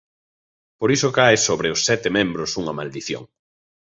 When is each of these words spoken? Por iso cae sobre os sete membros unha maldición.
Por 0.79 0.89
iso 0.97 1.15
cae 1.17 1.37
sobre 1.47 1.67
os 1.75 1.81
sete 1.87 2.09
membros 2.17 2.51
unha 2.61 2.77
maldición. 2.79 3.23